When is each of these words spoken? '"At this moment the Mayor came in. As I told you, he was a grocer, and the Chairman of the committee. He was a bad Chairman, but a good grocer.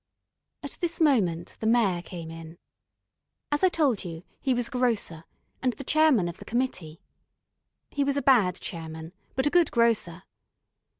'"At 0.63 0.79
this 0.81 0.99
moment 0.99 1.57
the 1.59 1.67
Mayor 1.67 2.01
came 2.01 2.31
in. 2.31 2.57
As 3.51 3.63
I 3.63 3.69
told 3.69 4.03
you, 4.03 4.23
he 4.39 4.51
was 4.51 4.67
a 4.67 4.71
grocer, 4.71 5.25
and 5.61 5.73
the 5.73 5.83
Chairman 5.83 6.27
of 6.27 6.37
the 6.37 6.45
committee. 6.45 6.99
He 7.91 8.03
was 8.03 8.17
a 8.17 8.23
bad 8.23 8.55
Chairman, 8.59 9.13
but 9.35 9.45
a 9.45 9.51
good 9.51 9.69
grocer. 9.69 10.23